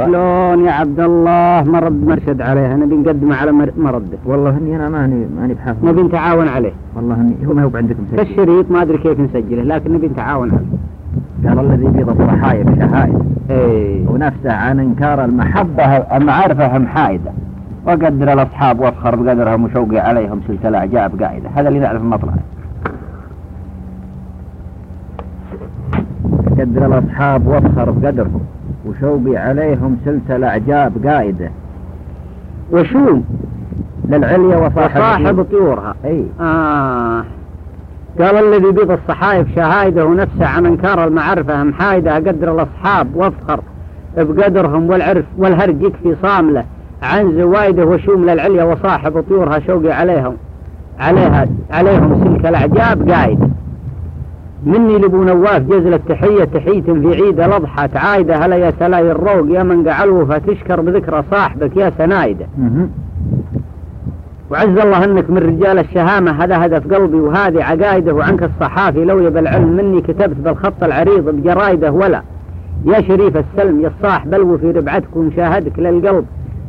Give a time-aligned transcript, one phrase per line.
[0.00, 4.88] وشلون يا عبد الله مرد مرشد عليه؟ أنا بنقدمه على مر- مرده والله إني أنا
[4.88, 5.84] ماني ماني بحافظ.
[5.84, 6.72] نبي نتعاون عليه.
[6.96, 10.50] والله إني هو ما هو عندكم سجل كالشريط ما أدري كيف نسجله لكن نبي نتعاون
[10.50, 11.54] عليه.
[11.56, 13.18] قال الذي بيض الصحايا بشهائد
[13.50, 14.08] إيه.
[14.08, 15.84] ونفسه عن إنكار المحبة
[16.16, 17.30] المعرفة هم حائدة.
[17.86, 21.48] وقدر الأصحاب وأفخر بقدرهم وشوقي عليهم سلسلة الاعجاب قاعدة.
[21.54, 22.32] هذا اللي نعرف المطلع
[26.58, 28.40] قدر الأصحاب وأفخر بقدرهم.
[28.92, 31.50] وشوقي عليهم سلسلة الأعجاب قاعدة
[32.72, 33.24] وشوم
[34.08, 35.94] للعليا وصاحب وصاحب طيورها.
[36.04, 36.26] إي.
[36.40, 37.24] آه.
[38.20, 43.60] قال الذي بيض الصحايف شهايده ونفسه عن إنكار المعرفة محايدة قدر الأصحاب وأفخر
[44.16, 46.64] بقدرهم والعرف والهرج يكفي صاملة.
[47.02, 50.36] عن زوايده وشوم للعليا وصاحب طيورها شوقي عليهم.
[51.00, 53.51] عليها عليهم سلك الأعجاب قايد
[54.66, 57.88] مني لابو نواف جزل التحية تحية في عيد الأضحى.
[57.88, 62.46] تعايدة هلا يا سلاي الروق يا من قعلوا فتشكر بذكرى صاحبك يا سنايده.
[62.58, 62.90] مهم.
[64.50, 69.04] وعز الله أنك من رجال الشهامة هذا هدف قلبي وهذه عقايده وعنك الصحافي.
[69.04, 72.22] لو يبى العلم مني كتبت بالخط العريض بجرايده ولا.
[72.84, 76.24] يا شريف السلم يا الصاح بلو في ربعتك ومشاهدك للقلب.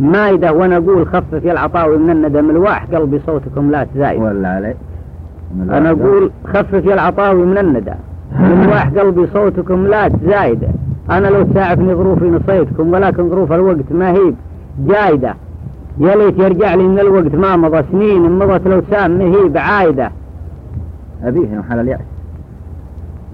[0.00, 2.50] مايدة وأنا أقول خفف يا العطاوي من الندم.
[2.50, 4.22] الواح قلبي صوتكم لا تزايد.
[4.22, 4.74] ولا علي
[5.54, 7.94] أنا أقول خفف يا العطاوي من الندى.
[8.32, 10.68] من واح قلبي صوتكم لا تزايدة.
[11.10, 14.32] أنا لو تساعفني ظروفي نصيتكم ولكن ظروف الوقت ما هي
[14.86, 15.34] جايدة.
[15.98, 20.10] يا ليت يرجع لي من الوقت ما مضى سنين مضت لو سام ما هي بعايدة.
[21.24, 22.00] أبيه وحال اليأس.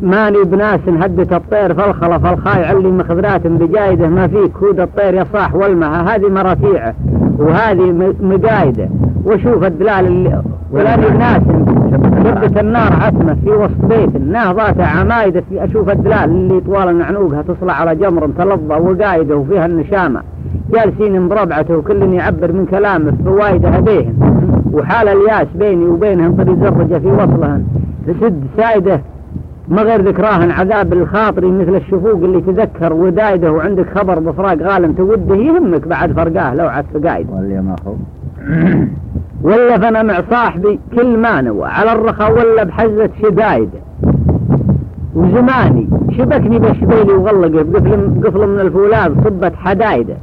[0.02, 4.08] ماني بناس هدت الطير فالخلة فالخايع اللي مخذرات بجايده.
[4.08, 6.94] ما فيك هود الطير يصاح والمها هذه مراتيعه
[7.38, 8.88] وهذه مقايده
[9.24, 11.42] وشوف الدلال اللي ولاني بناس
[12.24, 12.92] شبت النار.
[12.92, 14.16] عتمة في وسط بيت.
[14.16, 20.22] نهضات عمايدة في أشوف الدلال اللي طوال نعنوقها تصلع على جمر متلظى وقايدة وفيها النشامة.
[20.72, 24.14] جالسين بربعته وكل يعبر من كلامه فوايده هديهن
[24.72, 27.64] وحال الياس بيني وبينهم طريق زرجة في وصلهن
[28.06, 29.00] تسد سايدة
[29.68, 35.34] ما غير ذكراهن عذاب الخاطري مثل الشفوق اللي تذكر ودايده وعندك خبر بفراق غالم توده
[35.34, 37.26] يهمك بعد فرقاه لو عاد فقايد
[39.42, 43.80] ولا فأنا مع صاحبي كل ما نوى على الرخا ولا بحزة شدايدة.
[45.14, 45.88] وزماني
[46.18, 50.16] شبكني بشبيلي وغلقه بقفل قفل من الفولاذ صبت حدايدة.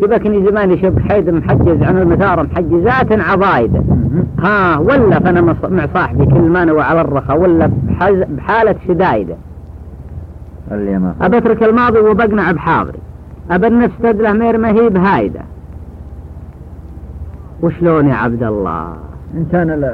[0.00, 3.82] شبكني زماني شبك حيد محجز عن المثار محجزات عضايدة.
[4.38, 5.40] ها ولا فأنا
[5.70, 9.36] مع صاحبي كل ما نوى على الرخا ولا بحز بحالة شدايدة.
[11.20, 12.98] أترك الماضي وبقنع بحاضري.
[13.50, 15.40] أبى النفس تدله مير ما هي بهايدة.
[17.62, 18.92] وشلون يا عبد الله؟
[19.34, 19.90] انسان ال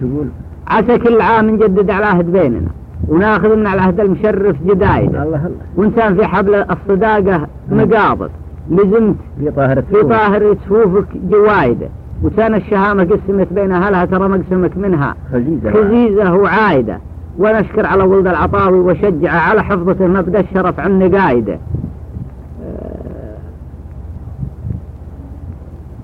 [0.00, 0.26] شو يقول؟
[0.66, 2.70] عسى كل عام نجدد على عهد بيننا
[3.08, 5.22] وناخذ من العهد المشرف جدايده.
[5.22, 5.50] الله الله.
[5.76, 8.30] وانسان في حبل الصداقة مقابض
[8.70, 11.88] لزمت في طاهر في طاهر صفوفك جوايده.
[12.24, 15.72] وكان الشهامة قسمت بين أهلها ترى مقسمك منها؟ خزيزة.
[15.72, 16.98] خزيزة وعايدة.
[17.38, 21.58] ونشكر على ولد العطاوي وشجع على حفظته مبدأ الشرف عن قايدة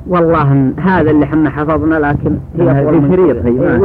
[0.09, 3.37] والله هذا اللي حنا حفظنا لكن هي شريط.
[3.45, 3.79] هي